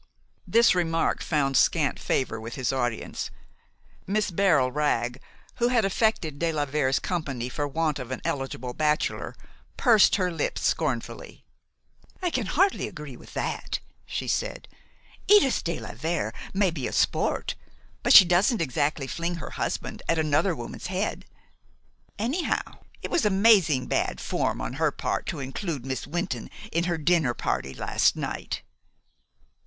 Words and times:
This 0.47 0.73
remark 0.73 1.21
found 1.21 1.55
scant 1.55 1.99
favor 1.99 2.41
with 2.41 2.55
his 2.55 2.73
audience. 2.73 3.29
Miss 4.07 4.31
Beryl 4.31 4.71
Wragg, 4.71 5.21
who 5.57 5.67
had 5.67 5.85
affected 5.85 6.39
de 6.39 6.51
la 6.51 6.65
Vere's 6.65 6.97
company 6.97 7.49
for 7.49 7.67
want 7.67 7.99
of 7.99 8.09
an 8.09 8.19
eligible 8.25 8.73
bachelor, 8.73 9.35
pursed 9.77 10.15
her 10.15 10.31
lips 10.31 10.63
scornfully. 10.65 11.45
"I 12.19 12.31
can 12.31 12.47
hardly 12.47 12.87
agree 12.87 13.15
with 13.15 13.35
that," 13.35 13.79
she 14.07 14.27
said. 14.27 14.67
"Edith 15.27 15.63
de 15.63 15.77
la 15.77 15.91
Vere 15.93 16.33
may 16.51 16.71
be 16.71 16.87
a 16.87 16.91
sport; 16.91 17.53
but 18.01 18.11
she 18.11 18.25
doesn't 18.25 18.59
exactly 18.59 19.05
fling 19.05 19.35
her 19.35 19.51
husband 19.51 20.01
at 20.09 20.17
another 20.17 20.55
woman's 20.55 20.87
head. 20.87 21.27
Anyhow, 22.17 22.79
it 23.03 23.11
was 23.11 23.23
amazing 23.23 23.85
bad 23.85 24.19
form 24.19 24.61
on 24.61 24.73
her 24.81 24.89
part 24.89 25.27
to 25.27 25.39
include 25.39 25.85
Miss 25.85 26.07
Wynton 26.07 26.49
in 26.71 26.85
her 26.85 26.97
dinner 26.97 27.35
party 27.35 27.75
last 27.75 28.15
night." 28.15 28.63